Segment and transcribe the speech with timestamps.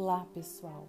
[0.00, 0.86] Olá, pessoal!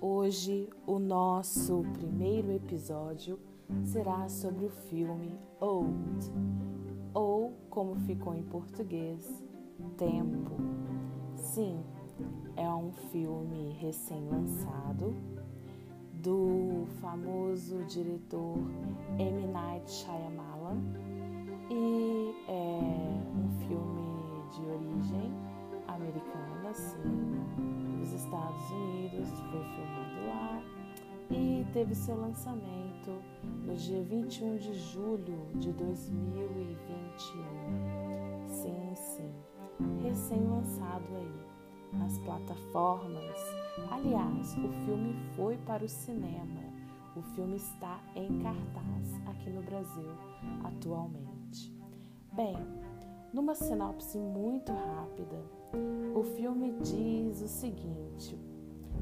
[0.00, 3.38] Hoje o nosso primeiro episódio
[3.84, 6.32] será sobre o filme Old,
[7.14, 9.24] ou como ficou em português,
[9.96, 10.56] Tempo.
[11.36, 11.80] Sim,
[12.56, 15.14] é um filme recém-lançado
[16.14, 18.58] do famoso diretor
[19.16, 19.46] M.
[19.46, 20.82] Night Shyamalan
[31.80, 33.22] teve seu lançamento
[33.64, 38.46] no dia 21 de julho de 2021.
[38.46, 39.32] Sim, sim,
[40.02, 43.40] recém-lançado aí nas plataformas.
[43.90, 46.60] Aliás, o filme foi para o cinema.
[47.16, 50.10] O filme está em cartaz aqui no Brasil
[50.62, 51.74] atualmente.
[52.34, 52.58] Bem,
[53.32, 55.42] numa sinopse muito rápida,
[56.14, 58.38] o filme diz o seguinte: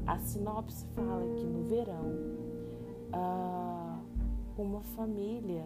[0.07, 2.47] a sinopse fala que no verão,
[3.13, 5.65] uh, uma família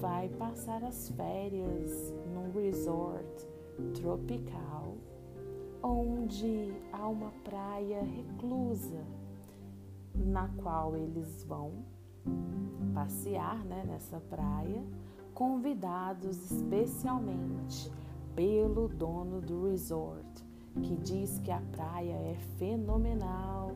[0.00, 3.48] vai passar as férias num resort
[3.94, 4.96] tropical,
[5.82, 9.04] onde há uma praia reclusa,
[10.14, 11.72] na qual eles vão
[12.94, 14.82] passear né, nessa praia
[15.34, 17.90] convidados especialmente
[18.36, 20.44] pelo dono do resort,
[20.82, 23.72] que diz que a praia é fenomenal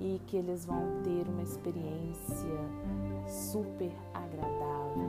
[0.00, 2.58] e que eles vão ter uma experiência
[3.26, 5.08] super agradável.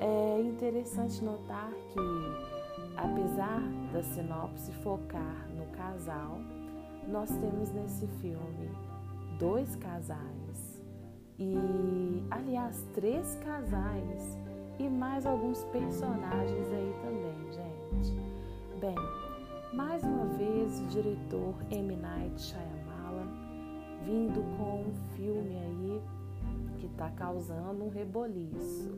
[0.00, 3.60] É interessante notar que, apesar
[3.92, 6.38] da sinopse focar no casal,
[7.06, 8.70] nós temos nesse filme
[9.38, 10.82] dois casais
[11.38, 14.38] e, aliás, três casais
[14.78, 18.16] e mais alguns personagens aí também, gente.
[18.80, 18.96] Bem,
[19.72, 21.96] mais uma vez o diretor M.
[21.96, 22.77] Night Shyamalan
[24.08, 26.02] vindo com um filme aí
[26.78, 28.90] que está causando um reboliço.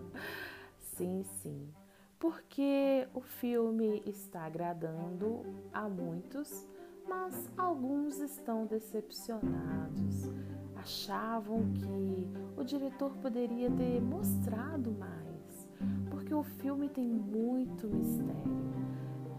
[0.78, 1.72] sim, sim.
[2.18, 6.68] Porque o filme está agradando a muitos,
[7.08, 10.28] mas alguns estão decepcionados
[10.76, 15.68] achavam que o diretor poderia ter mostrado mais,
[16.10, 18.56] porque o filme tem muito mistério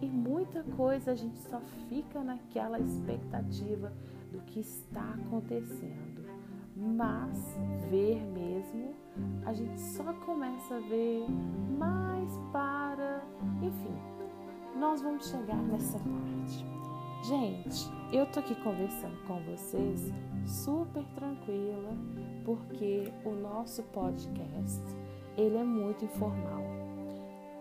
[0.01, 3.93] e muita coisa a gente só fica naquela expectativa
[4.31, 6.25] do que está acontecendo.
[6.75, 7.57] Mas
[7.89, 8.93] ver mesmo,
[9.45, 11.25] a gente só começa a ver
[11.77, 13.23] mais para.
[13.61, 13.97] Enfim,
[14.77, 16.65] nós vamos chegar nessa parte.
[17.23, 20.13] Gente, eu tô aqui conversando com vocês
[20.45, 21.97] super tranquila,
[22.45, 24.81] porque o nosso podcast,
[25.35, 26.63] ele é muito informal.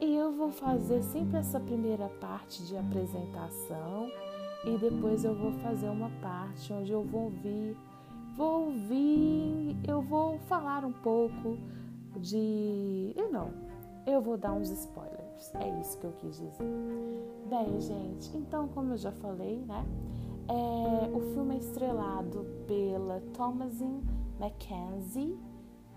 [0.00, 4.10] E eu vou fazer sempre essa primeira parte de apresentação
[4.64, 7.76] e depois eu vou fazer uma parte onde eu vou ouvir,
[8.36, 11.56] vou ouvir, eu vou falar um pouco
[12.16, 13.50] de, e não,
[14.06, 15.54] eu vou dar uns spoilers.
[15.54, 16.66] É isso que eu quis dizer.
[17.48, 19.84] Bem, gente, então como eu já falei, né?
[20.48, 24.00] É, o filme é estrelado pela Thomasin
[24.40, 25.36] McKenzie,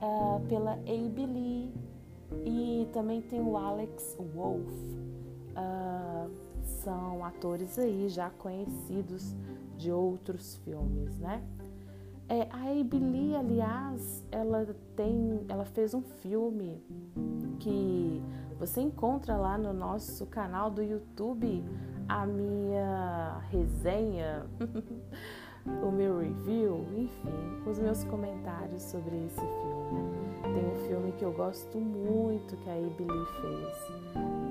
[0.02, 1.74] uh, pela Abe Lee
[2.46, 4.74] e também tem o Alex Wolff.
[5.52, 6.49] Uh,
[6.84, 9.36] são atores aí já conhecidos
[9.78, 11.44] de outros filmes, né?
[12.28, 16.80] É, a Abe aliás, ela tem, ela fez um filme
[17.60, 18.22] que
[18.60, 21.64] você encontra lá no nosso canal do YouTube
[22.08, 24.46] a minha resenha,
[25.84, 30.30] o meu review, enfim, os meus comentários sobre esse filme.
[30.44, 33.90] Tem um filme que eu gosto muito que a Ibili fez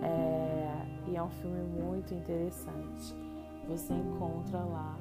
[0.02, 0.57] é,
[1.10, 3.14] e é um filme muito interessante.
[3.68, 4.96] Você encontra lá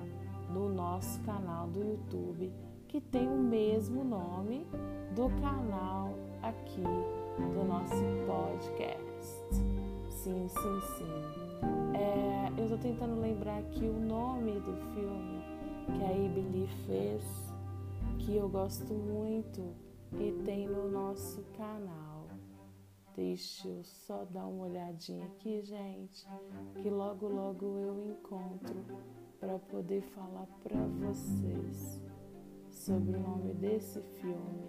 [0.49, 2.51] no nosso canal do YouTube
[2.87, 4.65] que tem o mesmo nome
[5.13, 6.83] do canal aqui
[7.37, 9.35] do nosso podcast.
[10.09, 11.97] Sim, sim, sim.
[11.97, 15.41] É, eu estou tentando lembrar aqui o nome do filme
[15.85, 17.23] que a Ibeli fez,
[18.19, 19.73] que eu gosto muito
[20.13, 22.06] e tem no nosso canal.
[23.17, 26.27] Deixa eu só dar uma olhadinha aqui, gente,
[26.75, 28.85] que logo logo eu encontro
[29.39, 31.99] para poder falar para vocês
[32.69, 34.67] sobre o nome desse filme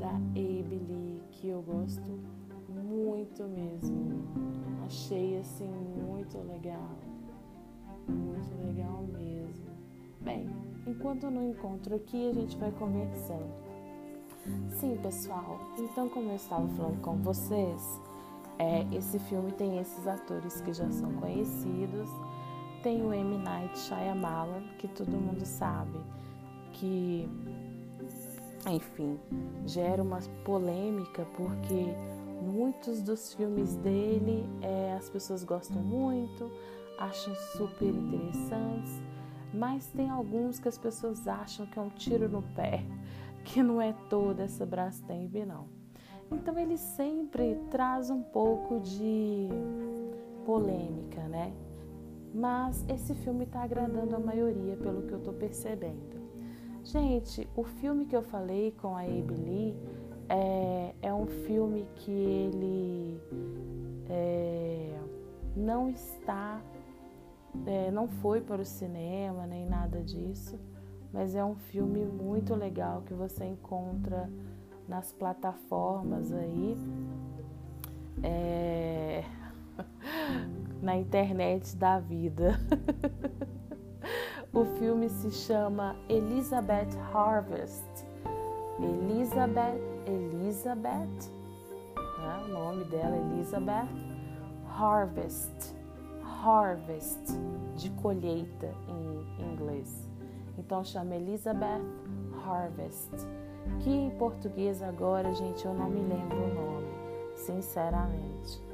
[0.00, 2.18] da Abe que eu gosto
[2.66, 4.24] muito mesmo.
[4.86, 6.96] Achei assim muito legal.
[8.08, 9.70] Muito legal mesmo.
[10.22, 10.48] Bem,
[10.86, 13.65] enquanto eu não encontro aqui, a gente vai conversando.
[14.80, 15.58] Sim, pessoal.
[15.78, 18.00] Então, como eu estava falando com vocês,
[18.58, 22.08] é, esse filme tem esses atores que já são conhecidos.
[22.82, 23.38] tem o M.
[23.38, 25.98] Night Shyamalan, que todo mundo sabe
[26.72, 27.28] que,
[28.70, 29.18] enfim,
[29.66, 31.94] gera uma polêmica porque
[32.40, 36.50] muitos dos filmes dele é, as pessoas gostam muito,
[36.98, 39.02] acham super interessantes,
[39.52, 42.84] mas tem alguns que as pessoas acham que é um tiro no pé,
[43.46, 45.68] que não é toda essa Brastemp, não.
[46.30, 49.48] Então ele sempre traz um pouco de
[50.44, 51.54] polêmica, né?
[52.34, 56.16] Mas esse filme está agradando a maioria, pelo que eu estou percebendo.
[56.82, 59.76] Gente, o filme que eu falei com a Abe
[60.28, 63.20] é, é um filme que ele
[64.08, 64.98] é,
[65.56, 66.60] não está,
[67.64, 70.58] é, não foi para o cinema nem nada disso,
[71.12, 74.30] mas é um filme muito legal que você encontra
[74.88, 76.76] nas plataformas aí.
[78.22, 79.24] É,
[80.82, 82.58] na internet da vida.
[84.52, 87.84] o filme se chama Elizabeth Harvest.
[88.78, 91.32] Elizabeth, Elizabeth,
[91.96, 92.44] né?
[92.44, 93.88] o nome dela é Elizabeth
[94.68, 95.74] Harvest,
[96.22, 97.32] Harvest
[97.74, 100.05] de colheita em inglês.
[100.58, 101.82] Então chama Elizabeth
[102.44, 103.10] Harvest,
[103.80, 106.88] que em português agora, gente, eu não me lembro o nome,
[107.34, 108.66] sinceramente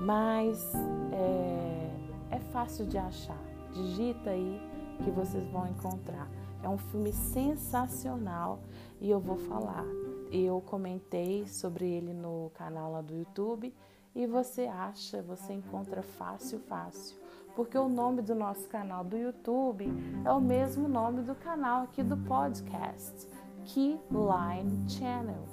[0.00, 0.72] mas
[1.12, 1.90] é,
[2.30, 3.38] é fácil de achar.
[3.72, 4.60] Digita aí
[5.04, 6.28] que vocês vão encontrar.
[6.62, 8.60] É um filme sensacional
[9.00, 9.84] e eu vou falar.
[10.30, 13.74] Eu comentei sobre ele no canal lá do YouTube
[14.14, 17.16] e você acha, você encontra fácil, fácil.
[17.58, 19.92] Porque o nome do nosso canal do YouTube
[20.24, 23.26] é o mesmo nome do canal aqui do podcast,
[23.64, 25.44] Keyline Channel.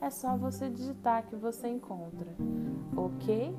[0.00, 2.34] É só você digitar que você encontra,
[2.96, 3.56] ok?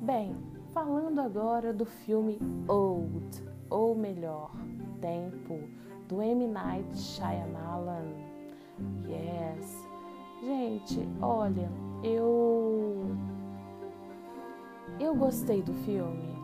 [0.00, 0.34] Bem,
[0.74, 4.50] falando agora do filme Old, ou melhor,
[5.00, 5.60] Tempo,
[6.08, 6.44] do M.
[6.48, 8.14] Night Shyamalan.
[9.06, 9.86] Yes.
[10.42, 11.70] Gente, olha,
[12.02, 13.16] eu
[14.98, 16.37] eu gostei do filme.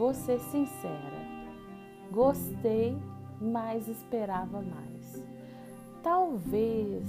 [0.00, 1.28] Vou ser sincera.
[2.10, 2.96] Gostei,
[3.38, 5.22] mas esperava mais.
[6.02, 7.04] Talvez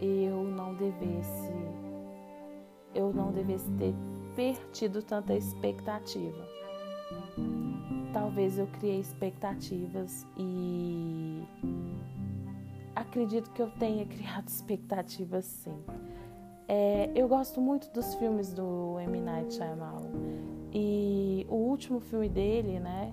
[0.00, 1.52] eu não devesse
[2.92, 3.70] eu não devesse
[4.34, 6.44] ter tido tanta expectativa.
[8.12, 11.44] Talvez eu criei expectativas e
[12.96, 15.78] acredito que eu tenha criado expectativas sim.
[16.66, 19.20] É, eu gosto muito dos filmes do M.
[19.20, 20.31] Night Shyamalan
[20.72, 23.12] e o último filme dele, né,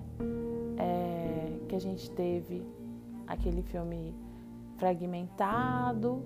[0.78, 2.62] é, que a gente teve
[3.26, 4.14] aquele filme
[4.78, 6.22] fragmentado,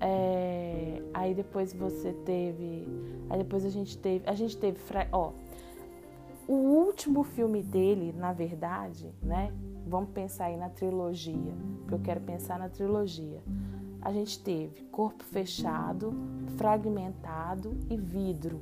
[0.00, 2.88] é, aí depois você teve.
[3.28, 4.26] Aí depois a gente teve.
[4.26, 4.78] A gente teve.
[5.12, 5.32] Ó,
[6.48, 9.52] o último filme dele, na verdade, né?
[9.86, 13.42] Vamos pensar aí na trilogia, porque eu quero pensar na trilogia.
[14.00, 16.14] A gente teve Corpo Fechado,
[16.56, 18.60] Fragmentado e Vidro,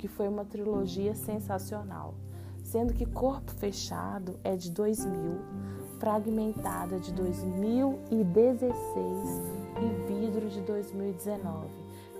[0.00, 2.14] que foi uma trilogia sensacional.
[2.64, 5.38] Sendo que Corpo Fechado é de 2000,
[5.98, 8.72] Fragmentado é de 2016
[9.76, 11.68] e Vidro de 2019.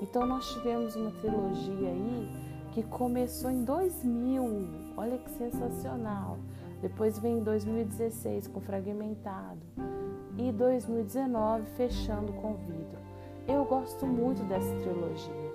[0.02, 2.28] Então nós tivemos uma trilogia aí
[2.72, 4.92] que começou em 2000.
[4.98, 6.36] Olha que sensacional.
[6.82, 9.62] Depois vem em 2016 com Fragmentado
[10.36, 13.00] e 2019 fechando com Vidro.
[13.48, 15.49] Eu gosto muito dessa trilogia.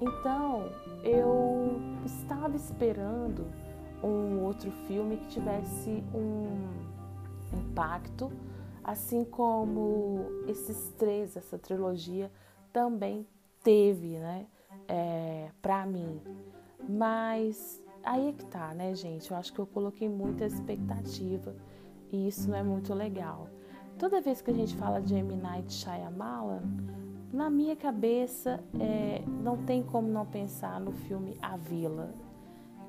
[0.00, 0.70] Então,
[1.02, 3.46] eu estava esperando
[4.02, 6.68] um outro filme que tivesse um
[7.52, 8.30] impacto
[8.86, 12.30] assim como esses três, essa trilogia
[12.72, 13.26] também
[13.64, 14.46] teve, né,
[14.86, 16.20] é, para mim.
[16.88, 19.28] Mas aí é que tá, né, gente?
[19.28, 21.56] Eu acho que eu coloquei muita expectativa
[22.12, 23.48] e isso não é muito legal.
[23.98, 25.34] Toda vez que a gente fala de M.
[25.34, 26.62] Night Shyamalan,
[27.36, 32.14] na minha cabeça é, não tem como não pensar no filme A Vila,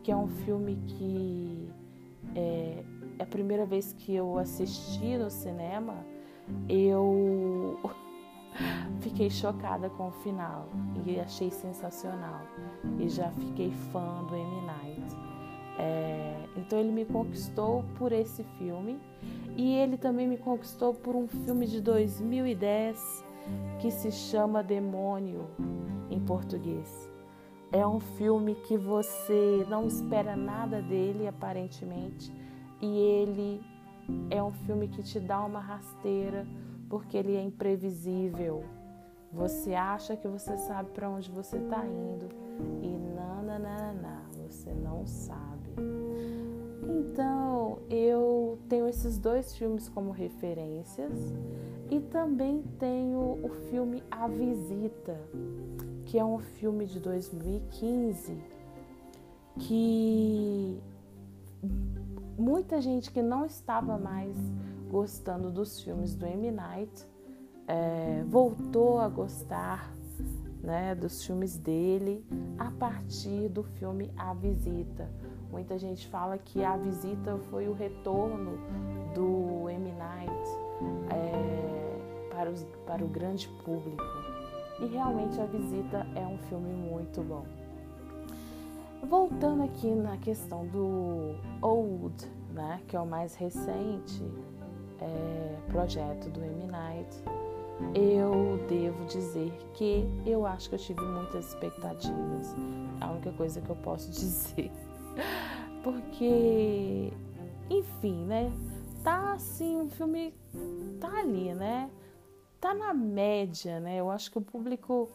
[0.02, 1.70] que é um filme que
[2.34, 2.82] é,
[3.20, 5.96] é a primeira vez que eu assisti no cinema,
[6.70, 7.78] eu
[9.02, 10.70] fiquei chocada com o final
[11.06, 12.42] e achei sensacional.
[13.00, 14.62] E já fiquei fã do M.
[14.62, 15.16] Night.
[15.78, 18.98] É, então ele me conquistou por esse filme
[19.58, 23.27] e ele também me conquistou por um filme de 2010
[23.80, 25.48] que se chama Demônio
[26.10, 27.10] em português.
[27.72, 32.34] É um filme que você não espera nada dele aparentemente
[32.82, 33.62] e ele
[34.30, 36.48] é um filme que te dá uma rasteira
[36.90, 38.64] porque ele é imprevisível.
[39.34, 42.30] Você acha que você sabe para onde você está indo
[42.82, 43.18] e não,
[44.48, 45.76] você não sabe.
[46.88, 51.14] Então, eu tenho esses dois filmes como referências
[51.90, 55.20] e também tenho o filme A Visita,
[56.06, 58.38] que é um filme de 2015
[59.60, 60.80] que
[62.38, 64.36] muita gente que não estava mais
[64.90, 66.52] gostando dos filmes do M.
[66.52, 67.08] Night
[67.68, 69.92] é, voltou a gostar
[70.62, 72.26] né, dos filmes dele
[72.58, 75.10] a partir do filme A Visita.
[75.52, 78.58] Muita gente fala que A Visita foi o retorno
[79.14, 79.92] do M.
[79.94, 80.50] Night
[81.10, 84.04] é, para, os, para o grande público.
[84.80, 87.46] E realmente A Visita é um filme muito bom.
[89.08, 94.24] Voltando aqui na questão do Old, né, que é o mais recente
[95.00, 96.68] é, projeto do M.
[96.68, 97.24] Night,
[97.94, 102.56] eu devo dizer que eu acho que eu tive muitas expectativas.
[103.00, 104.72] É a única coisa que eu posso dizer.
[105.84, 107.14] Porque,
[107.70, 108.52] enfim, né?
[109.04, 110.34] Tá assim, um filme
[111.00, 111.90] tá ali, né?
[112.60, 113.98] Tá na média, né?
[113.98, 115.10] Eu acho que o público,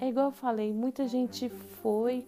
[0.00, 2.26] é igual eu falei, muita gente foi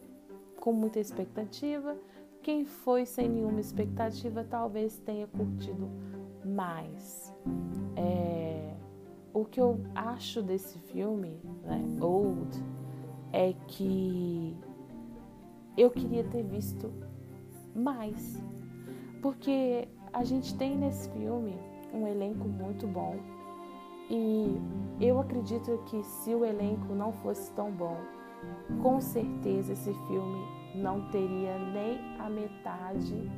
[0.59, 1.97] com muita expectativa.
[2.41, 5.91] Quem foi sem nenhuma expectativa talvez tenha curtido
[6.45, 7.33] mais.
[7.97, 8.22] É,
[9.35, 12.63] o que eu acho desse filme, né, Old,
[13.33, 14.57] é que
[15.77, 16.93] eu queria ter visto
[17.75, 18.43] mais.
[19.23, 21.57] Porque a gente tem nesse filme
[21.93, 23.17] um elenco muito bom.
[24.11, 24.61] E
[25.01, 27.97] eu acredito que se o elenco não fosse tão bom,
[28.83, 33.31] com certeza esse filme não teria nem a metade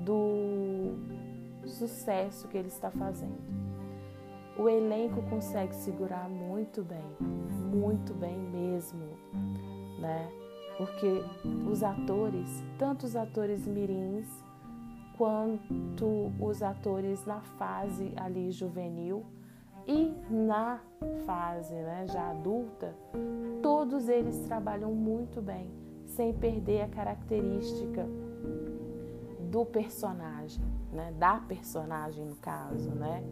[0.00, 0.94] do
[1.64, 3.67] sucesso que ele está fazendo.
[4.58, 7.16] O elenco consegue segurar muito bem,
[7.72, 9.06] muito bem mesmo,
[10.00, 10.28] né?
[10.76, 11.22] Porque
[11.70, 14.26] os atores, tanto os atores mirins
[15.16, 19.24] quanto os atores na fase ali juvenil,
[19.88, 20.80] e na
[21.24, 22.94] fase né, já adulta,
[23.62, 25.66] todos eles trabalham muito bem,
[26.04, 28.06] sem perder a característica
[29.50, 30.62] do personagem,
[30.92, 33.24] né, da personagem no caso, né,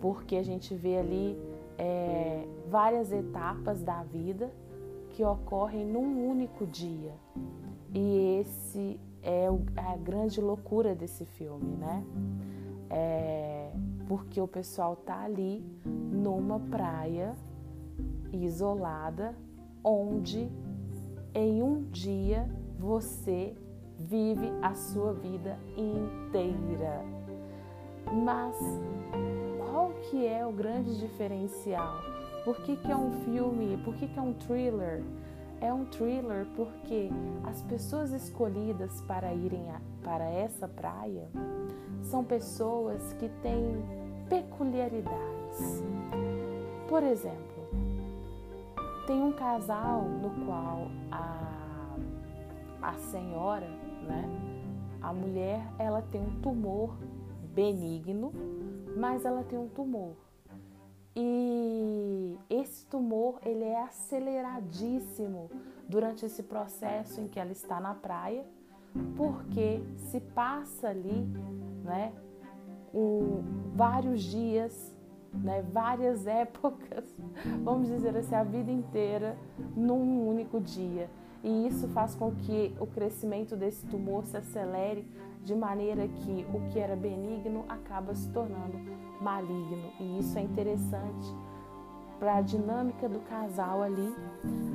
[0.00, 1.38] porque a gente vê ali
[1.78, 4.50] é, várias etapas da vida
[5.10, 7.12] que ocorrem num único dia.
[7.94, 12.04] E esse é a grande loucura desse filme, né?
[12.90, 13.72] É,
[14.06, 17.34] porque o pessoal tá ali numa praia
[18.32, 19.34] isolada,
[19.82, 20.48] onde
[21.34, 22.48] em um dia
[22.78, 23.54] você
[23.98, 27.02] vive a sua vida inteira.
[28.24, 28.56] Mas
[30.10, 31.96] que é o grande diferencial?
[32.44, 33.76] Por que, que é um filme?
[33.84, 35.02] Por que, que é um thriller?
[35.60, 37.10] É um thriller porque
[37.44, 41.28] as pessoas escolhidas para irem a, para essa praia
[42.02, 43.82] são pessoas que têm
[44.28, 45.82] peculiaridades.
[46.88, 47.68] Por exemplo,
[49.06, 51.96] tem um casal no qual a,
[52.82, 53.68] a senhora,
[54.06, 54.24] né,
[55.02, 56.96] a mulher, ela tem um tumor
[57.54, 58.32] benigno,
[58.96, 60.16] mas ela tem um tumor.
[61.14, 65.50] E esse tumor ele é aceleradíssimo
[65.88, 68.44] durante esse processo em que ela está na praia,
[69.16, 71.26] porque se passa ali,
[71.84, 72.12] né,
[72.92, 73.42] um,
[73.74, 74.96] vários dias,
[75.32, 77.04] né, várias épocas,
[77.62, 79.36] vamos dizer assim, a vida inteira
[79.74, 81.10] num único dia.
[81.42, 85.06] E isso faz com que o crescimento desse tumor se acelere
[85.44, 88.78] de maneira que o que era benigno acaba se tornando
[89.20, 89.92] maligno.
[90.00, 91.34] E isso é interessante
[92.18, 94.14] para a dinâmica do casal ali.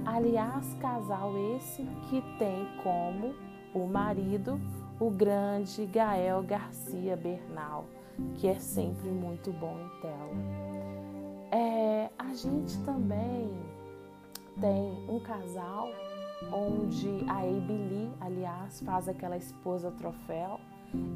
[0.06, 3.34] Aliás, casal esse que tem como
[3.74, 4.60] o marido
[5.00, 7.86] o grande Gael Garcia Bernal
[8.36, 10.36] que é sempre muito bom em tela.
[11.52, 13.52] É, a gente também
[14.60, 15.90] tem um casal
[16.52, 20.60] onde a Abe Lee, aliás, faz aquela esposa troféu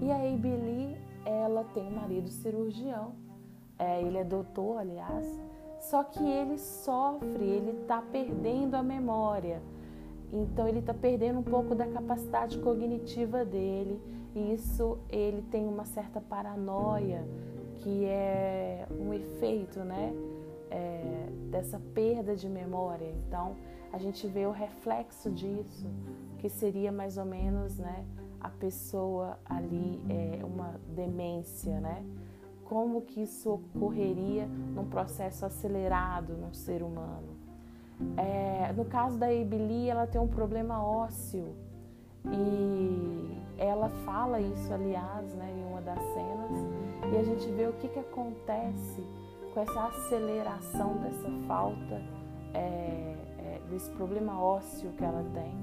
[0.01, 3.13] e a Abe Lee, ela tem um marido cirurgião.
[3.77, 5.25] É, ele é doutor, aliás,
[5.79, 9.62] só que ele sofre, ele está perdendo a memória.
[10.32, 14.01] Então ele está perdendo um pouco da capacidade cognitiva dele
[14.34, 17.25] e isso ele tem uma certa paranoia
[17.79, 20.13] que é um efeito, né,
[20.72, 23.13] é, dessa perda de memória.
[23.27, 23.55] Então
[23.92, 25.88] a gente vê o reflexo disso,
[26.39, 28.06] que seria mais ou menos, né,
[28.39, 32.06] a pessoa ali é uma demência, né?
[32.63, 37.36] Como que isso ocorreria num processo acelerado num ser humano?
[38.18, 41.56] É, no caso da Ebili, ela tem um problema ósseo
[42.32, 47.74] e ela fala isso, aliás, né, em uma das cenas, e a gente vê o
[47.74, 49.04] que, que acontece
[49.54, 52.01] com essa aceleração dessa falta,
[52.54, 53.15] é,
[53.65, 55.53] desse problema ósseo que ela tem,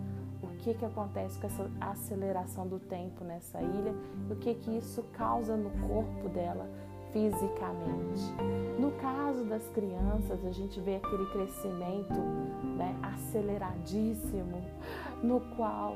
[0.42, 3.94] o que, que acontece com essa aceleração do tempo nessa ilha,
[4.30, 6.68] o que, que isso causa no corpo dela
[7.12, 8.22] fisicamente.
[8.78, 12.20] No caso das crianças, a gente vê aquele crescimento
[12.76, 14.62] né, aceleradíssimo,
[15.22, 15.94] no qual,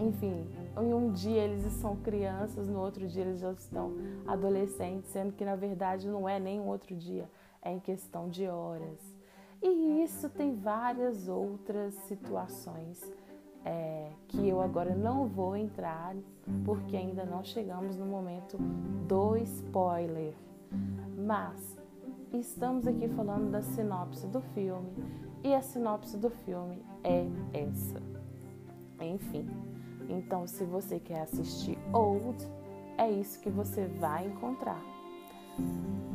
[0.00, 3.92] enfim, em um dia eles são crianças, no outro dia eles já estão
[4.26, 7.28] adolescentes, sendo que na verdade não é nem um outro dia,
[7.62, 8.98] é em questão de horas.
[9.66, 13.00] E isso tem várias outras situações
[13.64, 16.14] é, que eu agora não vou entrar
[16.66, 18.58] porque ainda não chegamos no momento
[19.08, 20.34] do spoiler.
[21.16, 21.78] Mas
[22.30, 24.92] estamos aqui falando da sinopse do filme
[25.42, 28.02] e a sinopse do filme é essa.
[29.00, 29.48] Enfim,
[30.10, 32.46] então se você quer assistir Old,
[32.98, 34.82] é isso que você vai encontrar.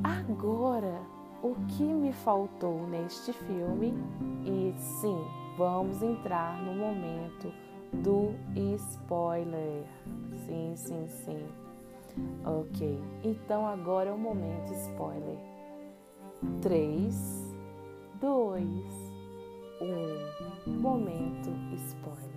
[0.04, 1.02] Agora,
[1.42, 3.94] o que me faltou neste filme,
[4.46, 5.18] e sim,
[5.58, 7.52] vamos entrar no momento
[7.94, 8.34] do
[8.76, 9.84] spoiler.
[10.46, 11.48] Sim, sim, sim.
[12.46, 15.38] Ok, então agora é o momento spoiler.
[16.62, 17.56] 3,
[18.20, 18.64] 2,
[20.68, 20.72] 1.
[20.80, 22.30] Momento spoiler.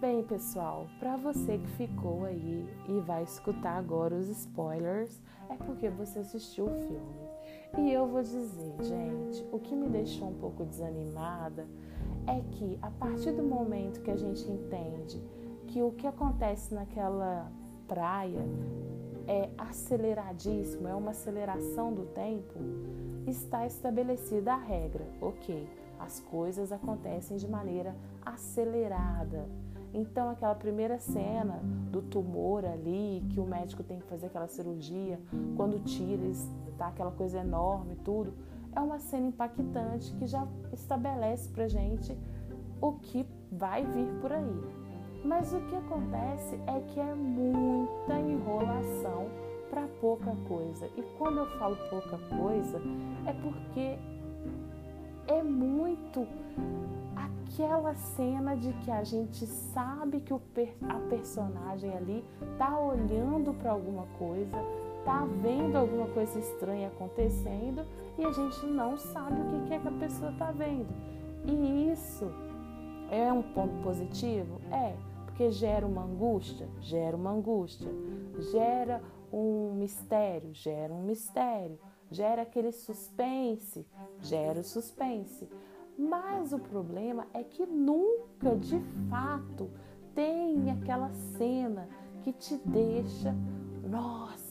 [0.00, 5.88] Bem, pessoal, para você que ficou aí e vai escutar agora os spoilers, é porque
[5.88, 7.31] você assistiu o filme.
[7.78, 11.66] E eu vou dizer, gente, o que me deixou um pouco desanimada
[12.26, 15.22] é que a partir do momento que a gente entende
[15.68, 17.50] que o que acontece naquela
[17.88, 18.46] praia
[19.26, 22.58] é aceleradíssimo, é uma aceleração do tempo,
[23.26, 25.66] está estabelecida a regra, ok,
[25.98, 29.48] as coisas acontecem de maneira acelerada.
[29.94, 31.60] Então, aquela primeira cena
[31.90, 35.20] do tumor ali, que o médico tem que fazer aquela cirurgia,
[35.54, 36.22] quando tira,
[36.82, 38.32] está aquela coisa enorme, tudo
[38.74, 42.16] é uma cena impactante que já estabelece para gente
[42.80, 44.62] o que vai vir por aí.
[45.24, 49.28] Mas o que acontece é que é muita enrolação
[49.70, 50.86] para pouca coisa.
[50.96, 52.80] E quando eu falo pouca coisa,
[53.26, 53.98] é porque
[55.28, 56.26] é muito
[57.14, 60.40] aquela cena de que a gente sabe que o,
[60.88, 62.24] a personagem ali
[62.58, 64.56] tá olhando para alguma coisa,
[65.04, 67.86] tá vendo alguma coisa estranha acontecendo
[68.18, 70.88] e a gente não sabe o que é que a pessoa tá vendo.
[71.44, 72.30] E isso
[73.10, 74.60] é um ponto positivo?
[74.70, 74.94] É,
[75.26, 77.90] porque gera uma angústia, gera uma angústia,
[78.52, 81.78] gera um mistério, gera um mistério,
[82.10, 83.86] gera aquele suspense,
[84.20, 85.48] gera o suspense.
[85.98, 88.78] Mas o problema é que nunca de
[89.10, 89.70] fato
[90.14, 91.88] tem aquela cena
[92.22, 93.34] que te deixa,
[93.88, 94.41] nossa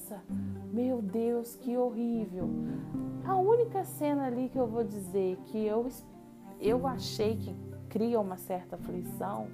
[0.72, 2.50] meu Deus, que horrível.
[3.26, 5.88] A única cena ali que eu vou dizer que eu,
[6.60, 7.56] eu achei que
[7.90, 9.48] cria uma certa aflição,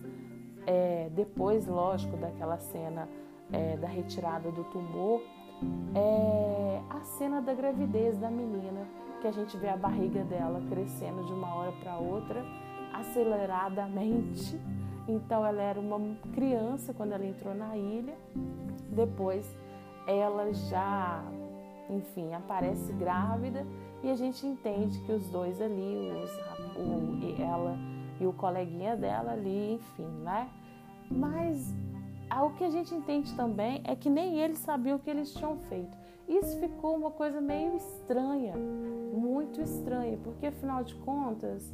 [0.65, 3.09] é, depois, lógico, daquela cena
[3.51, 5.21] é, da retirada do tumor,
[5.95, 8.87] é a cena da gravidez da menina,
[9.21, 12.45] que a gente vê a barriga dela crescendo de uma hora para outra,
[12.93, 14.59] aceleradamente.
[15.07, 15.99] Então, ela era uma
[16.33, 18.15] criança quando ela entrou na ilha,
[18.91, 19.57] depois
[20.07, 21.23] ela já,
[21.89, 23.65] enfim, aparece grávida
[24.01, 26.31] e a gente entende que os dois ali, os,
[26.77, 27.77] o, ela
[28.19, 30.49] e o coleguinha dela ali, enfim, né?
[31.11, 31.73] Mas
[32.41, 35.57] o que a gente entende também é que nem eles sabiam o que eles tinham
[35.69, 35.97] feito.
[36.27, 38.53] Isso ficou uma coisa meio estranha,
[39.13, 41.73] muito estranha, porque afinal de contas,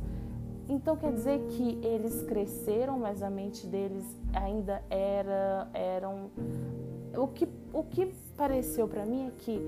[0.69, 6.29] então quer dizer que eles cresceram, mas a mente deles ainda era eram
[7.17, 8.05] o que o que
[8.37, 9.59] pareceu para mim é que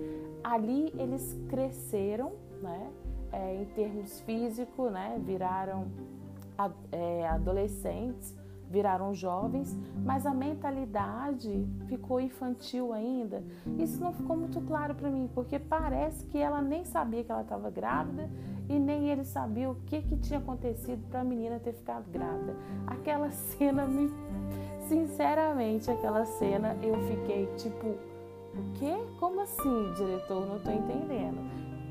[0.43, 2.91] ali eles cresceram, né?
[3.31, 5.19] É, em termos físicos, né?
[5.25, 5.87] Viraram
[6.91, 8.35] é, adolescentes,
[8.69, 13.43] viraram jovens, mas a mentalidade ficou infantil ainda.
[13.77, 17.41] Isso não ficou muito claro para mim, porque parece que ela nem sabia que ela
[17.41, 18.29] estava grávida
[18.67, 22.55] e nem ele sabia o que, que tinha acontecido para a menina ter ficado grávida.
[22.87, 24.11] Aquela cena me.
[24.87, 27.95] Sinceramente, aquela cena eu fiquei tipo,
[28.55, 28.93] o quê?
[29.19, 30.45] Como assim, diretor?
[30.45, 31.39] Não estou entendendo.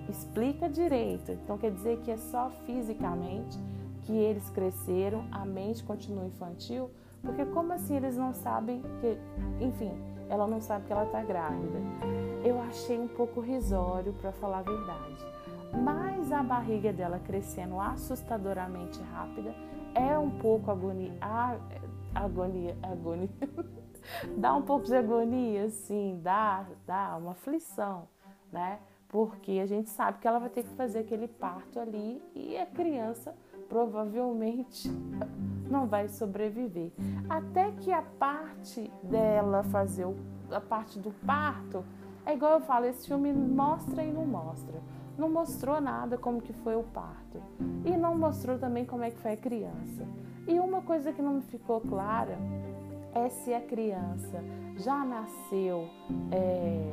[0.09, 1.33] Explica direito.
[1.33, 3.59] Então quer dizer que é só fisicamente
[4.03, 6.91] que eles cresceram, a mente continua infantil?
[7.23, 9.19] Porque como assim eles não sabem que,
[9.65, 9.93] enfim,
[10.29, 11.79] ela não sabe que ela está grávida?
[12.45, 15.27] Eu achei um pouco risório, para falar a verdade.
[15.83, 19.55] Mas a barriga dela crescendo assustadoramente rápida
[19.95, 21.13] é um pouco agonia,
[22.15, 23.29] agonia, agonia.
[24.37, 28.09] dá um pouco de agonia, assim, dá, dá uma aflição,
[28.53, 28.79] né?
[29.09, 32.67] Porque a gente sabe que ela vai ter que fazer aquele parto ali e a
[32.67, 33.35] criança
[33.69, 34.91] provavelmente
[35.71, 36.93] não vai sobreviver.
[37.29, 40.17] Até que a parte dela fazer o,
[40.51, 41.85] a parte do parto,
[42.27, 44.81] é igual eu falo, esse filme mostra e não mostra.
[45.17, 47.41] Não mostrou nada como que foi o parto.
[47.85, 50.05] E não mostrou também como é que foi a criança.
[50.47, 52.37] E uma coisa que não me ficou clara
[53.15, 54.43] é se a criança
[54.77, 55.89] já nasceu.
[56.31, 56.93] É,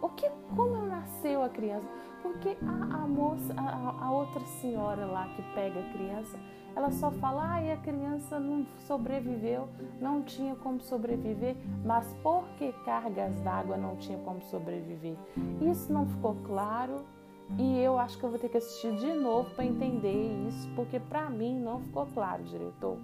[0.00, 1.86] o que, como nasceu a criança?
[2.22, 6.38] Porque a, a moça, a, a, outra senhora lá que pega a criança,
[6.74, 9.68] ela só fala, ah, a criança não sobreviveu,
[10.00, 15.16] não tinha como sobreviver, mas por que cargas d'água não tinha como sobreviver?
[15.60, 17.04] Isso não ficou claro
[17.58, 20.98] e eu acho que eu vou ter que assistir de novo para entender isso, porque
[20.98, 22.96] para mim não ficou claro, diretor.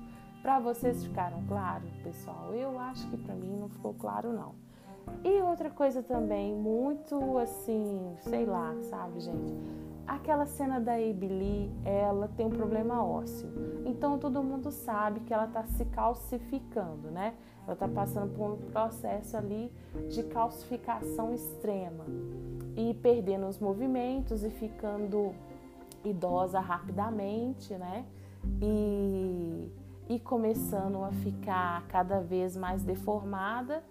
[0.43, 2.55] Para vocês ficaram claro, pessoal?
[2.55, 4.55] Eu acho que para mim não ficou claro não.
[5.25, 9.55] E outra coisa também muito assim, sei lá, sabe, gente?
[10.07, 13.49] Aquela cena da Abby ela tem um problema ósseo.
[13.85, 17.35] Então todo mundo sabe que ela está se calcificando, né?
[17.65, 19.71] Ela está passando por um processo ali
[20.09, 22.07] de calcificação extrema
[22.75, 25.35] e perdendo os movimentos e ficando
[26.05, 28.07] idosa rapidamente, né?
[28.63, 29.71] E,
[30.09, 33.83] e começando a ficar cada vez mais deformada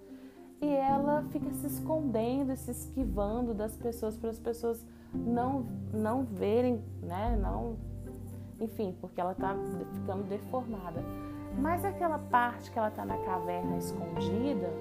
[0.59, 6.83] e ela fica se escondendo, se esquivando das pessoas para as pessoas não não verem,
[7.01, 7.37] né?
[7.39, 7.77] Não,
[8.59, 9.55] enfim, porque ela está
[9.93, 11.03] ficando deformada.
[11.59, 14.71] Mas aquela parte que ela está na caverna escondida,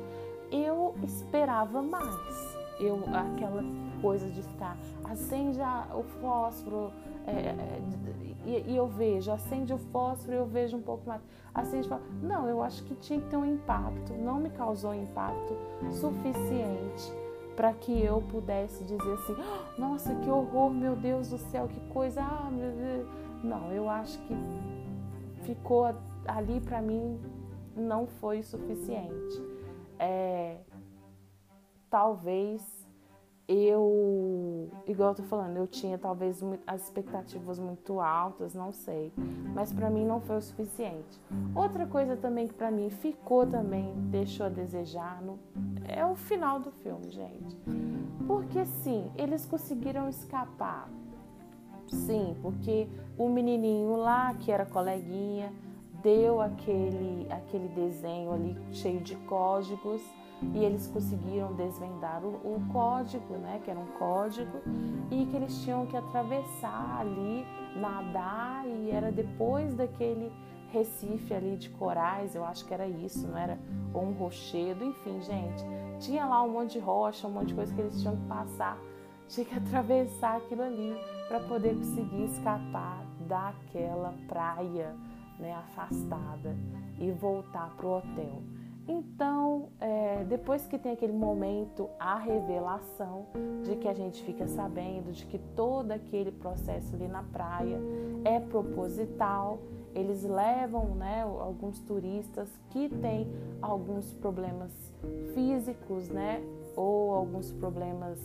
[0.50, 2.56] eu esperava mais.
[2.80, 3.62] Eu aquela
[4.00, 5.58] coisa de ficar acende
[5.94, 6.92] o fósforo
[7.26, 7.82] é, é,
[8.44, 11.20] e, e, eu vejo, acende o fósforo e eu vejo um pouco mais.
[11.52, 11.88] Acende
[12.22, 14.12] Não, eu acho que tinha que ter um impacto.
[14.12, 15.56] Não me causou impacto
[15.90, 17.12] suficiente
[17.56, 21.80] para que eu pudesse dizer assim: ah, nossa, que horror, meu Deus do céu, que
[21.92, 22.22] coisa.
[22.22, 22.48] Ah.
[23.42, 24.34] Não, eu acho que
[25.42, 25.86] ficou
[26.26, 27.20] ali para mim
[27.76, 29.42] não foi suficiente.
[29.98, 30.58] É,
[31.90, 32.75] talvez
[33.48, 39.12] eu, igual eu tô falando, eu tinha talvez as expectativas muito altas, não sei,
[39.54, 41.20] mas para mim não foi o suficiente.
[41.54, 45.38] Outra coisa também que para mim ficou também, deixou a desejar, no,
[45.86, 47.56] é o final do filme, gente.
[48.26, 50.90] Porque sim, eles conseguiram escapar.
[51.86, 55.52] Sim, porque o menininho lá, que era coleguinha,
[56.02, 60.02] deu aquele, aquele desenho ali cheio de códigos
[60.42, 64.58] e eles conseguiram desvendar o, o, código, né, que era um código,
[65.10, 67.46] e que eles tinham que atravessar ali,
[67.76, 70.30] nadar, e era depois daquele
[70.70, 73.58] recife ali de corais, eu acho que era isso, não era
[73.94, 75.64] ou um rochedo, enfim, gente,
[76.00, 78.78] tinha lá um monte de rocha, um monte de coisa que eles tinham que passar,
[79.28, 80.94] tinha que atravessar aquilo ali
[81.28, 84.94] para poder conseguir escapar daquela praia,
[85.38, 86.56] né, afastada
[86.98, 88.42] e voltar pro hotel.
[88.88, 93.26] Então, é, depois que tem aquele momento, a revelação
[93.64, 97.80] de que a gente fica sabendo de que todo aquele processo ali na praia
[98.24, 99.58] é proposital,
[99.92, 103.26] eles levam né, alguns turistas que têm
[103.60, 104.70] alguns problemas
[105.34, 106.40] físicos, né,
[106.76, 108.20] ou alguns problemas,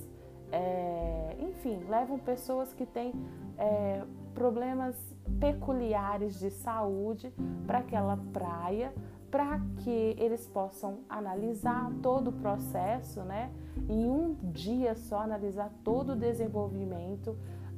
[0.52, 3.14] é, enfim, levam pessoas que têm
[3.58, 4.04] é,
[4.36, 4.96] problemas
[5.40, 7.34] peculiares de saúde
[7.66, 8.94] para aquela praia
[9.32, 13.50] para que eles possam analisar todo o processo, né?
[13.90, 17.38] Em um dia só analisar todo o desenvolvimento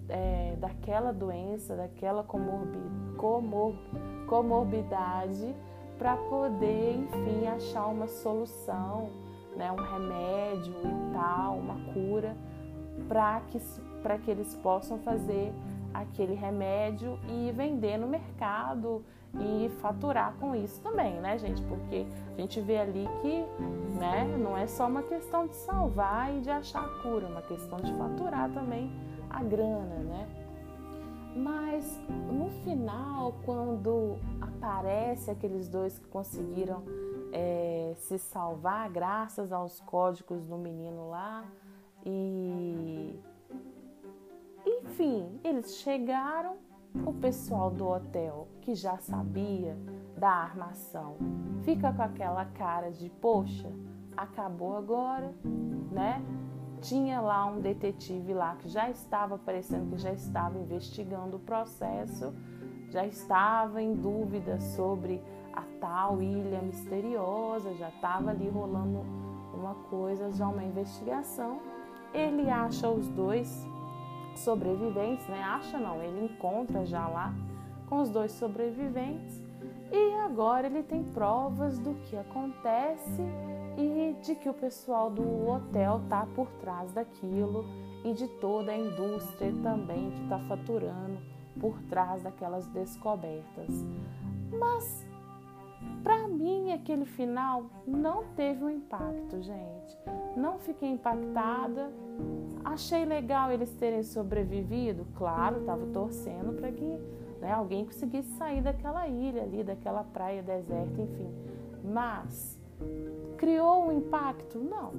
[0.10, 2.68] é, daquela doença, daquela comor,
[4.28, 5.56] comorbidade,
[6.00, 9.12] para poder, enfim, achar uma solução,
[9.56, 9.72] né?
[9.72, 12.36] Um remédio e tal, uma cura,
[13.08, 13.60] para que,
[14.26, 15.54] que eles possam fazer
[15.94, 19.06] aquele remédio e vender no mercado
[19.40, 21.62] e faturar com isso também, né, gente?
[21.64, 22.06] Porque
[22.38, 23.46] a gente vê ali que,
[23.98, 27.42] né, não é só uma questão de salvar e de achar a cura, é uma
[27.42, 28.92] questão de faturar também
[29.30, 30.28] a grana, né?
[31.36, 32.00] Mas
[32.32, 36.84] no final, quando aparece aqueles dois que conseguiram
[37.32, 41.44] é, se salvar graças aos códigos do menino lá
[42.06, 43.20] e
[44.66, 46.58] enfim, eles chegaram
[47.06, 49.78] o pessoal do hotel, que já sabia
[50.18, 51.18] da armação,
[51.64, 53.72] fica com aquela cara de poxa,
[54.16, 55.34] acabou agora,
[55.92, 56.24] né?
[56.82, 62.34] Tinha lá um detetive lá que já estava parecendo que já estava investigando o processo,
[62.90, 65.22] já estava em dúvida sobre
[65.54, 69.02] a tal ilha misteriosa, já estava ali rolando
[69.54, 71.60] uma coisa, já uma investigação.
[72.14, 73.66] Ele acha os dois
[74.40, 75.42] sobreviventes, né?
[75.44, 77.34] Acha não, ele encontra já lá
[77.88, 79.42] com os dois sobreviventes
[79.92, 83.22] e agora ele tem provas do que acontece
[83.78, 87.66] e de que o pessoal do hotel tá por trás daquilo
[88.04, 91.18] e de toda a indústria também que está faturando
[91.60, 93.86] por trás daquelas descobertas.
[94.52, 95.06] Mas
[96.04, 99.98] para mim aquele final não teve um impacto, gente.
[100.36, 101.92] Não fiquei impactada.
[102.64, 107.00] Achei legal eles terem sobrevivido, claro, estava torcendo para que
[107.42, 111.30] né, alguém conseguisse sair daquela ilha ali, daquela praia deserta, enfim.
[111.84, 112.58] Mas
[113.38, 114.58] criou um impacto?
[114.60, 114.94] Não,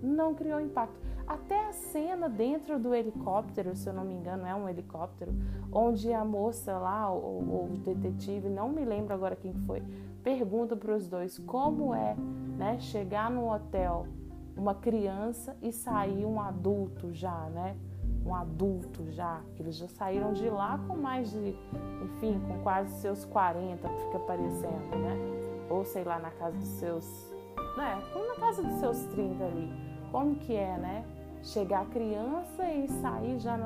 [0.00, 1.00] não criou impacto.
[1.26, 5.32] Até a cena dentro do helicóptero, se eu não me engano, é um helicóptero,
[5.72, 9.82] onde a moça lá, ou o detetive, não me lembro agora quem foi,
[10.22, 12.14] pergunta para os dois como é
[12.56, 14.06] né, chegar no hotel
[14.56, 17.76] uma criança e sair um adulto já, né?
[18.24, 21.56] Um adulto já, que eles já saíram de lá com mais de,
[22.04, 25.16] enfim, com quase seus 40, fica parecendo, né?
[25.68, 27.34] Ou sei lá, na casa dos seus,
[27.76, 28.00] né?
[28.28, 29.72] Na casa dos seus 30 ali.
[30.10, 31.04] Como que é, né?
[31.42, 33.58] Chegar criança e sair já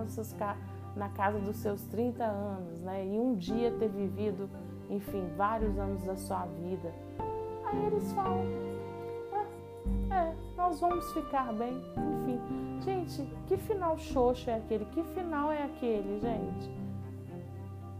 [0.94, 3.04] na casa dos seus 30 anos, né?
[3.04, 4.48] E um dia ter vivido,
[4.88, 6.94] enfim, vários anos da sua vida.
[7.66, 8.44] Aí eles falam,
[10.10, 11.80] ah, é, nós vamos ficar bem,
[12.18, 12.40] enfim.
[12.80, 14.84] Gente, que final xoxo é aquele?
[14.86, 16.68] Que final é aquele, gente?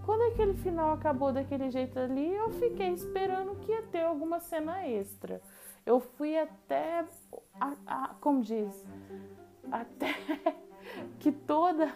[0.05, 4.85] Quando aquele final acabou daquele jeito ali, eu fiquei esperando que ia ter alguma cena
[4.85, 5.41] extra.
[5.85, 7.05] Eu fui até,
[7.61, 8.85] a, a, como diz,
[9.71, 10.13] até
[11.21, 11.95] que toda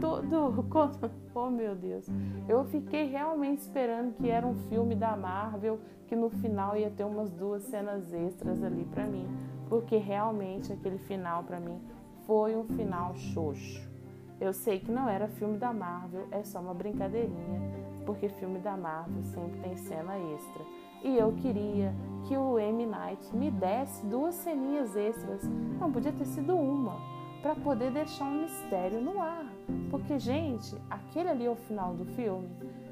[0.00, 0.66] todo
[1.34, 2.06] oh meu Deus.
[2.48, 7.04] Eu fiquei realmente esperando que era um filme da Marvel que no final ia ter
[7.04, 9.26] umas duas cenas extras ali para mim
[9.72, 11.80] porque realmente aquele final para mim
[12.26, 13.90] foi um final xoxo.
[14.38, 17.58] Eu sei que não era filme da Marvel é só uma brincadeirinha
[18.04, 20.62] porque filme da Marvel sempre tem cena extra.
[21.02, 22.84] E eu queria que o M.
[22.84, 25.42] Night me desse duas ceninhas extras.
[25.80, 26.96] Não podia ter sido uma
[27.42, 29.44] para poder deixar um mistério no ar.
[29.90, 32.48] Porque, gente, aquele ali é o final do filme.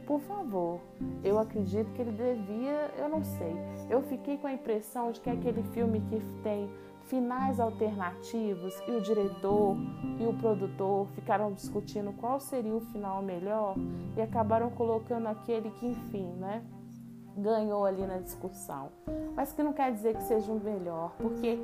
[0.06, 0.80] Por favor,
[1.22, 3.54] eu acredito que ele devia, eu não sei.
[3.88, 6.68] Eu fiquei com a impressão de que é aquele filme que tem
[7.04, 9.76] finais alternativos e o diretor
[10.18, 13.76] e o produtor ficaram discutindo qual seria o final melhor
[14.16, 16.62] e acabaram colocando aquele que, enfim, né?
[17.36, 18.90] ganhou ali na discussão.
[19.34, 21.58] Mas que não quer dizer que seja o melhor, porque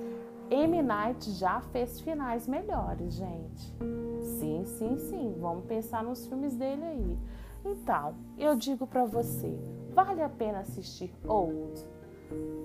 [0.50, 0.80] M.
[0.80, 3.74] Night já fez finais melhores, gente.
[4.20, 5.34] Sim, sim, sim.
[5.38, 7.18] Vamos pensar nos filmes dele aí.
[7.64, 9.58] Então, eu digo para você,
[9.92, 11.84] vale a pena assistir Old?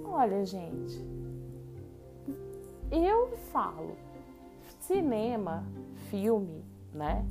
[0.06, 1.04] Olha, gente,
[2.91, 3.96] eu falo,
[4.80, 5.63] cinema,
[6.10, 6.63] filme,
[6.94, 7.26] né?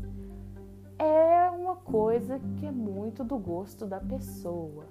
[0.98, 4.86] É uma coisa que é muito do gosto da pessoa,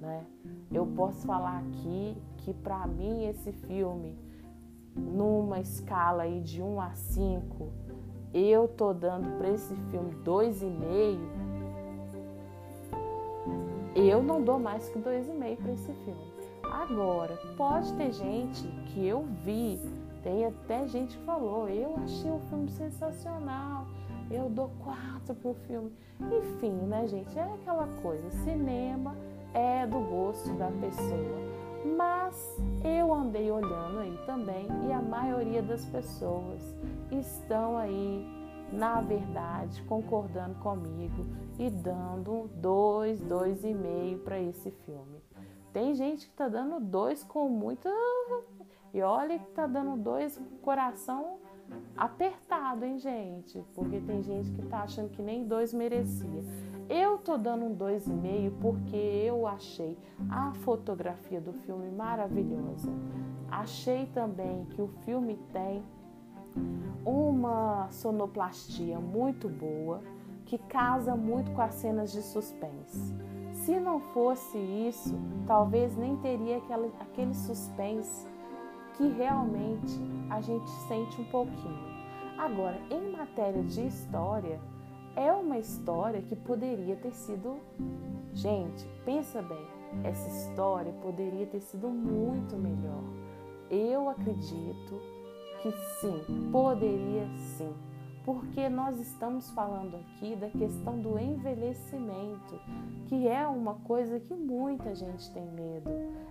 [0.00, 0.26] né?
[0.70, 4.18] Eu posso falar aqui que para mim esse filme
[4.98, 7.68] numa escala aí de 1 a 5,
[8.34, 11.18] eu tô dando para esse filme 2,5,
[13.94, 16.32] eu não dou mais que 2,5 para esse filme.
[16.64, 19.80] Agora, pode ter gente que eu vi,
[20.22, 23.86] tem até gente que falou, eu achei o filme sensacional,
[24.30, 25.92] eu dou 4 pro filme.
[26.20, 27.38] Enfim, né, gente?
[27.38, 29.14] É aquela coisa, cinema
[29.54, 31.57] é do gosto da pessoa.
[31.96, 36.62] Mas eu andei olhando aí também e a maioria das pessoas
[37.10, 38.26] estão aí,
[38.72, 41.26] na verdade, concordando comigo
[41.58, 45.22] e dando dois, dois e meio para esse filme.
[45.72, 47.90] Tem gente que está dando dois com muita.
[48.92, 51.38] E olha que está dando dois coração
[51.96, 53.64] apertado, hein, gente?
[53.74, 56.42] Porque tem gente que está achando que nem dois merecia.
[56.88, 59.98] Eu tô dando um 2,5 porque eu achei
[60.30, 62.90] a fotografia do filme maravilhosa.
[63.50, 65.82] Achei também que o filme tem
[67.04, 70.02] uma sonoplastia muito boa,
[70.46, 73.14] que casa muito com as cenas de suspense.
[73.52, 75.14] Se não fosse isso,
[75.46, 76.58] talvez nem teria
[77.00, 78.27] aquele suspense
[78.98, 81.88] que realmente a gente sente um pouquinho.
[82.36, 84.60] Agora, em matéria de história,
[85.16, 87.58] é uma história que poderia ter sido.
[88.34, 89.66] Gente, pensa bem,
[90.04, 93.02] essa história poderia ter sido muito melhor.
[93.70, 95.00] Eu acredito
[95.62, 97.74] que sim, poderia sim.
[98.24, 102.60] porque nós estamos falando aqui da questão do envelhecimento,
[103.06, 105.90] que é uma coisa que muita gente tem medo.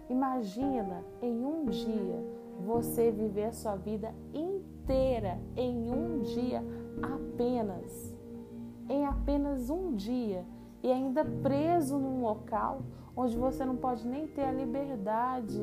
[0.09, 6.63] Imagina em um dia você viver a sua vida inteira em um dia
[7.01, 8.15] apenas.
[8.89, 10.45] Em apenas um dia
[10.83, 12.81] e ainda preso num local
[13.15, 15.59] onde você não pode nem ter a liberdade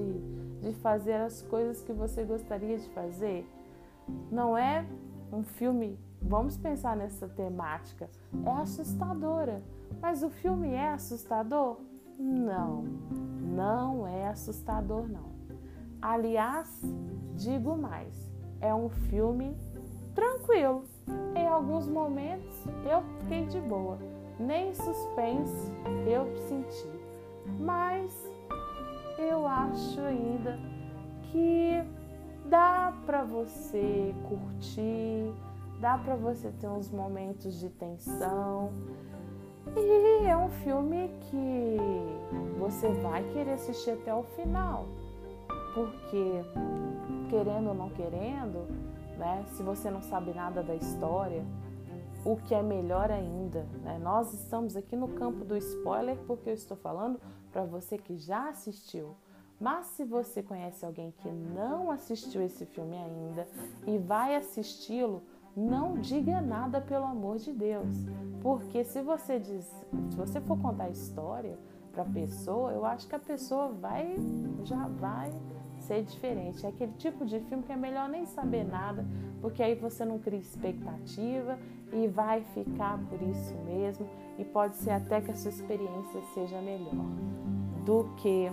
[0.61, 3.48] de fazer as coisas que você gostaria de fazer.
[4.30, 4.85] Não é
[5.33, 8.11] um filme, vamos pensar nessa temática,
[8.44, 9.62] é assustadora.
[10.02, 11.78] Mas o filme é assustador?
[12.18, 12.85] Não,
[13.40, 15.34] não é assustador não.
[16.04, 16.68] Aliás,
[17.34, 19.56] digo mais, é um filme
[20.14, 20.84] tranquilo.
[21.34, 23.96] Em alguns momentos eu fiquei de boa,
[24.38, 25.72] nem suspense
[26.06, 26.90] eu senti.
[27.58, 28.12] Mas
[29.18, 30.58] eu acho ainda
[31.32, 31.82] que
[32.50, 35.32] dá para você curtir,
[35.80, 38.74] dá para você ter uns momentos de tensão.
[39.74, 41.78] E é um filme que
[42.58, 44.86] você vai querer assistir até o final.
[45.74, 46.44] Porque
[47.28, 48.66] querendo ou não querendo,
[49.18, 51.44] né, se você não sabe nada da história,
[52.24, 53.98] o que é melhor ainda, né?
[53.98, 57.20] Nós estamos aqui no campo do spoiler porque eu estou falando
[57.52, 59.14] para você que já assistiu.
[59.60, 63.46] Mas se você conhece alguém que não assistiu esse filme ainda
[63.87, 65.22] e vai assisti-lo,
[65.56, 67.94] não diga nada pelo amor de Deus,
[68.42, 69.64] porque se você diz,
[70.10, 71.56] se você for contar a história
[71.92, 74.16] para a pessoa, eu acho que a pessoa vai
[74.64, 75.30] já vai
[75.85, 76.64] ser diferente.
[76.64, 79.05] É aquele tipo de filme que é melhor nem saber nada,
[79.40, 81.59] porque aí você não cria expectativa
[81.92, 86.61] e vai ficar por isso mesmo e pode ser até que a sua experiência seja
[86.61, 87.07] melhor
[87.85, 88.51] do que,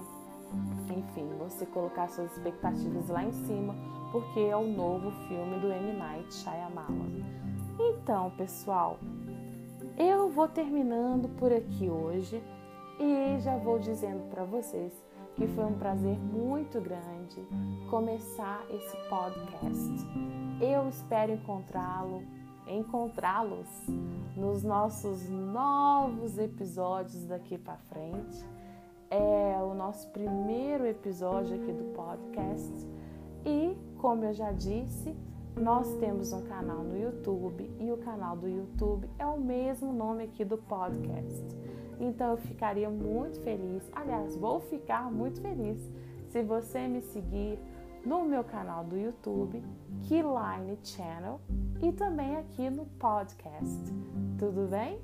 [0.89, 3.73] enfim, você colocar suas expectativas lá em cima,
[4.11, 5.93] porque é o novo filme do M.
[5.93, 7.23] Night Shyamalan.
[7.79, 8.99] Então, pessoal,
[9.97, 12.43] eu vou terminando por aqui hoje
[12.99, 14.93] e já vou dizendo para vocês
[15.35, 17.45] que foi um prazer muito grande
[17.89, 20.07] começar esse podcast.
[20.59, 22.23] Eu espero encontrá-lo,
[22.67, 23.67] encontrá-los
[24.35, 28.45] nos nossos novos episódios daqui para frente.
[29.09, 32.87] É o nosso primeiro episódio aqui do podcast
[33.45, 35.15] e, como eu já disse,
[35.59, 40.23] nós temos um canal no YouTube e o canal do YouTube é o mesmo nome
[40.23, 41.45] aqui do podcast.
[42.01, 45.79] Então eu ficaria muito feliz, aliás, vou ficar muito feliz
[46.29, 47.59] se você me seguir
[48.03, 49.63] no meu canal do YouTube,
[50.07, 51.39] Keyline Channel,
[51.79, 53.93] e também aqui no podcast.
[54.39, 54.99] Tudo bem?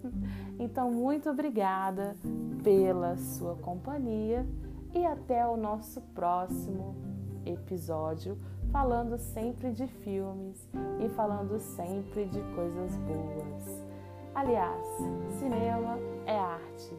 [0.58, 2.16] então, muito obrigada
[2.64, 4.46] pela sua companhia
[4.94, 6.94] e até o nosso próximo
[7.44, 8.38] episódio,
[8.72, 10.66] falando sempre de filmes
[11.04, 13.89] e falando sempre de coisas boas.
[14.34, 14.86] Aliás,
[15.38, 16.94] cinema é arte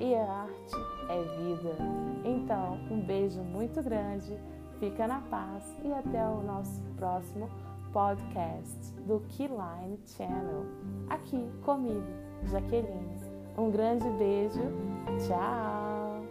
[0.00, 0.76] e a arte
[1.08, 1.76] é vida.
[2.24, 4.38] Então, um beijo muito grande,
[4.78, 7.48] fica na paz e até o nosso próximo
[7.92, 10.66] podcast do Keyline Channel,
[11.08, 12.06] aqui comigo,
[12.44, 13.16] Jaqueline.
[13.56, 14.60] Um grande beijo,
[15.26, 16.22] tchau!